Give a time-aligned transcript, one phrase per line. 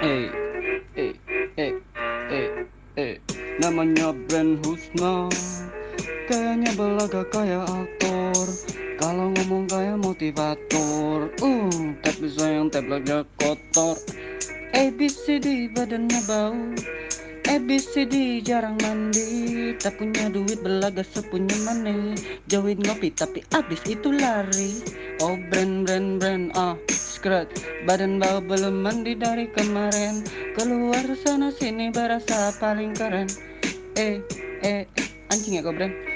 [0.00, 0.32] Eh,
[0.96, 1.12] eh,
[1.60, 1.76] eh,
[2.32, 2.48] eh,
[2.96, 3.20] eh,
[3.60, 5.28] namanya brand Husna.
[6.24, 8.48] Kayaknya belaga kayak aktor.
[8.96, 11.28] Kalau ngomong kayak motivator.
[11.44, 14.00] Uh, tapi sayang tabletnya kotor.
[14.72, 16.56] ABCD badannya bau.
[17.44, 19.76] ABCD jarang mandi.
[19.76, 22.16] Tak punya duit belaga sepunya money.
[22.48, 24.80] Jauhin ngopi tapi abis itu lari.
[25.20, 26.72] Oh brand brand brand ah
[27.20, 27.52] skrat
[27.84, 30.24] Badan bau belum mandi dari kemarin.
[30.56, 33.28] Keluar sana sini berasa paling keren.
[33.92, 34.24] Eh
[34.64, 34.88] eh
[35.28, 36.09] anjing ya kau brand